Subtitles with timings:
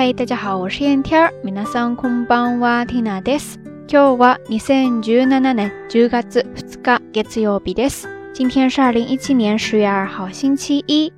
[0.00, 1.32] 嘿，大家好，我是燕天儿。
[1.42, 3.58] 皆さんこんばんは、ティナです。
[3.88, 8.08] 今日は二千十七年十月二日月曜日です。
[8.32, 11.12] 今天是二零一七年十月二号，星期一。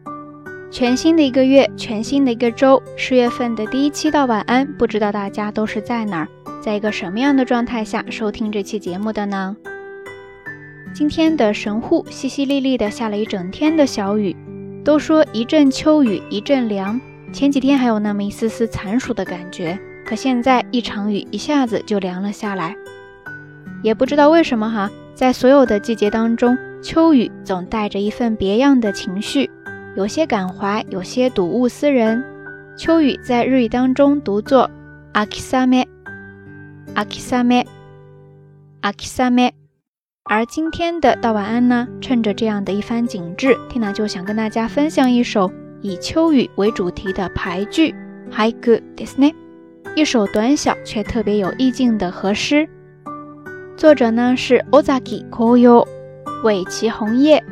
[0.71, 6.29] 全新的一个月，全新的一个周，十月份的第一期到晚安，不知道大家都是在哪儿，
[6.61, 9.57] 在一个什么样的状态下收听这期节目的呢？
[10.95, 14.37] 今天的神户淅淅沥沥的下了一整天的小雨，
[14.85, 17.01] 都说一阵秋雨一阵凉，
[17.34, 22.76] 前几天还有那么一丝丝残暑的感觉，可现在一场雨一下子就凉了下来，
[23.82, 29.50] 也不知道为什么哈，在所有的季节当中，秋雨总带着一份别样的情绪。
[29.96, 32.24] 有些感怀，有些睹物思人。
[32.78, 34.70] 秋雨在日语当中读作
[35.14, 35.88] 阿基萨梅，
[36.94, 37.66] 阿基萨梅，
[38.82, 39.52] 阿基萨梅。
[40.26, 45.52] 而今天的道晚安呢，趁着这样的一番景致缇娜就想跟大家分享一首
[45.83, 47.95] 以秋雨为主题的俳句，
[48.31, 49.35] haiku desu ne，
[49.95, 52.69] 一首短小却特别有意境的和诗。
[53.77, 55.87] 作者呢是 Ozaki Koyo，
[56.43, 57.43] 尾崎红叶。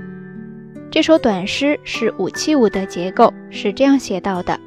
[0.90, 4.58] 这首短诗是五七五的结构，是这样写到的：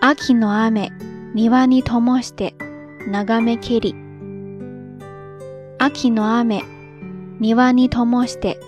[0.00, 0.90] 秋の雨、
[1.34, 2.54] 庭に灯して
[3.10, 3.94] 眺めきり。
[5.78, 6.62] 秋の雨、
[7.40, 8.58] 庭に灯して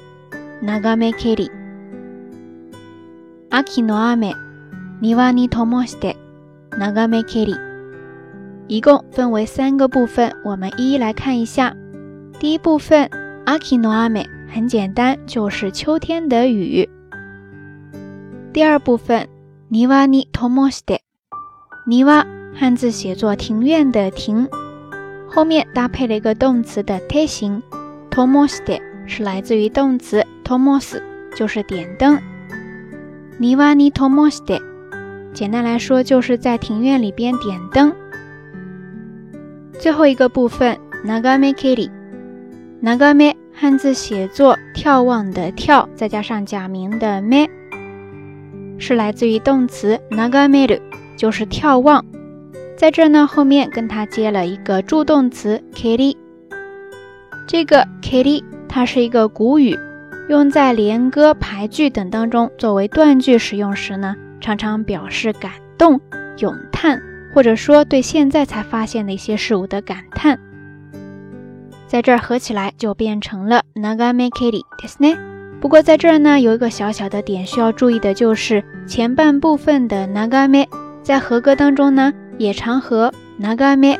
[0.62, 1.50] 眺めきり。
[3.50, 4.34] 秋の雨、
[5.00, 6.16] 庭に灯して
[6.70, 7.54] 眺めきり。
[8.68, 11.76] 一共分为三个部分，我们一一来看一下。
[12.40, 13.10] 第一部分，
[13.44, 14.26] 秋の雨。
[14.54, 16.88] 很简单，就是秋天的雨。
[18.52, 19.26] 第二部分，
[19.68, 21.00] 庭に灯して，
[21.88, 24.48] 庭汉字写作庭院的庭，
[25.28, 27.60] 后面搭配了一个动词的贴形，
[28.10, 31.02] 灯して是来自于动词灯す，
[31.34, 32.20] 就是点灯。
[33.38, 34.60] 庭に灯して，
[35.32, 37.92] 简单来说就是在庭院里边点灯。
[39.78, 41.90] 最后一个部分，眺めきり，
[42.82, 43.34] 眺め。
[43.56, 47.46] 汉字写作眺望的眺，再加上假名的 me，
[48.80, 50.80] 是来自于动词 nagameru，
[51.16, 52.04] 就是眺望。
[52.76, 56.16] 在这呢，后面跟它接了一个助动词 kiri。
[57.46, 59.78] 这个 kiri 它是一个古语，
[60.29, 65.99] 用在连歌、排句等当中，作为断句使用时呢，常常表示感动、
[66.37, 67.01] 咏叹，
[67.33, 70.39] 或者说对现在才发现的一些事物的感叹。
[71.87, 75.17] 在这儿合起来就变成了 nagame kiri，对不对？
[75.59, 80.67] 不过在这儿呢，有一个小小的点需要注意的，就是前半部分的 nagame
[81.01, 83.11] 在和歌当中呢，也常和
[83.41, 83.97] nagame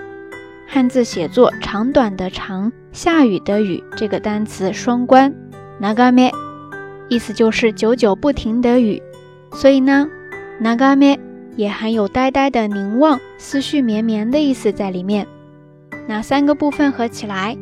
[0.67, 5.33] 汉字写作长短的长，下雨的雨这个单词双关。
[5.80, 6.30] nagame
[7.08, 9.02] 意思就是久久不停的雨，
[9.52, 10.08] 所以呢，
[10.60, 11.18] nagame
[11.56, 15.26] 也含有呆呆的凝望、思绪绵绵的意思在里面。
[16.06, 17.56] 那三个部分合起来。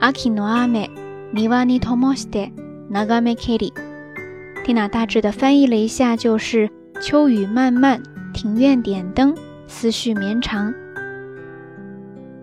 [0.00, 0.88] 秋の雨、
[1.34, 2.52] 庭に灯して
[2.90, 3.72] 眺めきり。
[4.64, 6.70] 缇娜大致的翻译了一下，就是
[7.00, 8.00] 秋雨漫漫，
[8.32, 9.34] 庭院点灯，
[9.66, 10.72] 思绪绵长。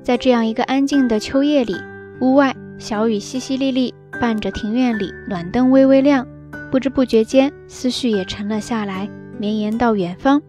[0.04, 1.76] 在这样一个安静的秋夜里，
[2.20, 6.26] 屋外小雨淅淅沥沥， 伴着庭院里暖灯微微亮，
[6.72, 9.10] 不知不觉间，思绪也沉了下来，
[9.40, 10.42] 绵延到远方。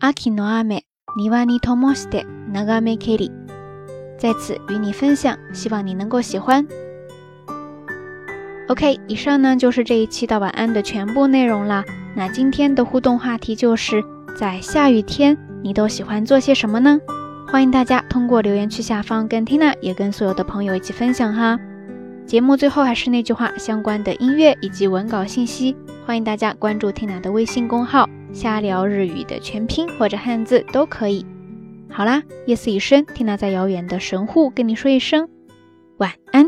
[0.00, 0.84] 秋の雨、
[1.16, 3.30] 庭に灯して眺めきり。
[4.18, 6.66] 在此与你分享，希望你能够喜欢。
[8.68, 11.84] OK，以上呢就是这一期的晚安的全部内容了。
[12.14, 14.02] 那今天的互动话题就是
[14.36, 17.00] 在下雨天，你都喜欢做些什么呢？
[17.48, 21.58] 欢迎大家通过留言区下方跟 Tina 也跟所有的朋友一起分享哈。
[22.25, 25.75] 节目最后还是那句话，相关的音乐以及文稿信息，
[26.07, 31.23] 欢迎大家关注听娜的微信公号“瞎聊日语”的全拼或者汉字都可以。
[31.87, 35.29] 好啦，夜色已深，听娜在遥远的神户跟你说一声
[35.97, 36.44] 晚安。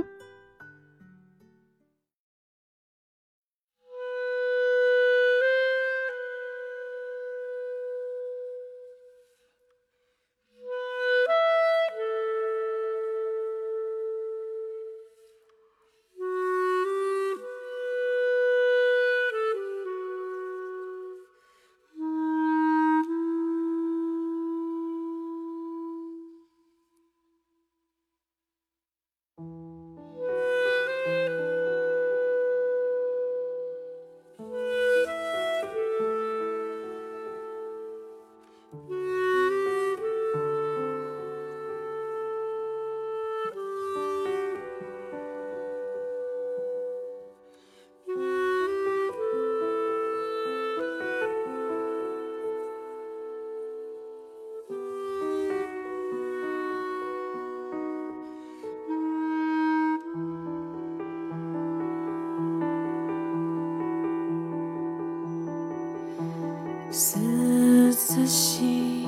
[66.98, 67.94] 涼
[68.26, 69.08] しい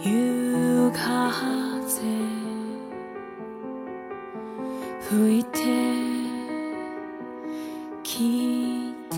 [0.00, 2.00] 夕風
[5.02, 5.58] 吹いて
[8.02, 9.16] きた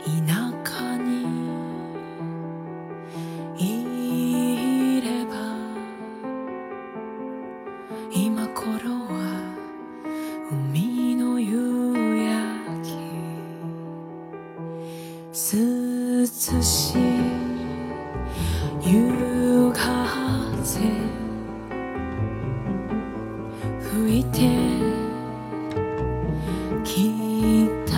[0.00, 0.10] 田
[0.64, 1.26] 舎に
[3.58, 5.34] いれば
[8.10, 9.47] 今頃は
[16.62, 16.98] しい。
[18.82, 20.80] 夕風
[23.82, 24.38] 吹いて。
[26.84, 27.92] きた。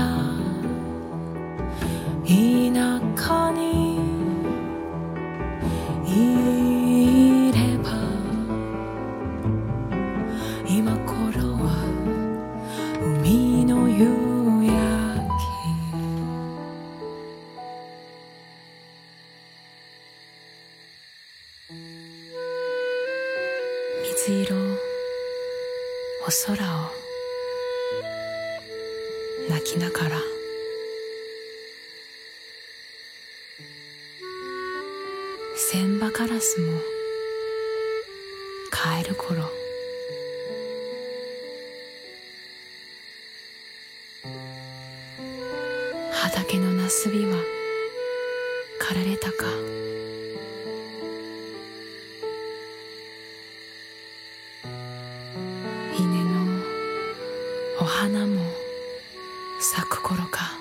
[2.26, 2.31] 田
[3.17, 4.00] 舎に。
[6.05, 6.08] い
[7.53, 7.87] れば。
[10.67, 11.64] 今頃は
[13.00, 14.39] 海の夕
[26.47, 26.91] 空を
[29.49, 30.17] 泣きながら。
[35.56, 36.81] 千羽カラスも
[38.71, 39.43] 帰る頃。
[46.12, 47.37] 畑のなすびは
[48.79, 49.47] 刈られたか。
[58.00, 58.41] 花も
[59.61, 60.59] 咲く頃か。